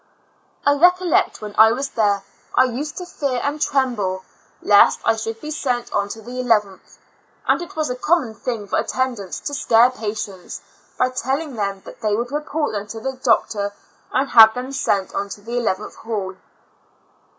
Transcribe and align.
I 0.65 0.73
recollect 0.73 1.41
when 1.43 1.53
I 1.59 1.71
was 1.73 1.89
there, 1.89 2.23
I 2.55 2.63
used 2.63 2.97
to 2.97 3.05
fear 3.05 3.39
and 3.43 3.61
tremble, 3.61 4.25
lest 4.59 4.99
I 5.05 5.15
should 5.15 5.39
be 5.41 5.51
sent 5.51 5.93
on 5.93 6.09
to 6.09 6.23
the 6.23 6.39
eleventh; 6.39 6.97
and 7.47 7.61
it 7.61 7.75
was 7.75 7.91
a 7.91 7.95
common 7.95 8.33
thing 8.33 8.65
for 8.67 8.79
attendants 8.79 9.39
to 9.41 9.53
scare 9.53 9.91
patients, 9.91 10.61
by 10.97 11.11
telling 11.11 11.53
them 11.53 11.83
they 12.01 12.15
would 12.15 12.31
report 12.31 12.71
them 12.71 12.87
to 12.87 12.99
the 12.99 13.11
doctor 13.11 13.59
92 13.59 13.59
^TFo 13.59 13.73
Years 13.75 13.75
and 13.75 13.83
Four 13.83 14.19
Months 14.19 14.33
and 14.33 14.39
have 14.41 14.53
them 14.55 14.71
sent 14.71 15.13
on 15.13 15.29
to 15.29 15.41
the 15.41 15.55
eleventh 15.59 15.95
hall. 15.97 16.35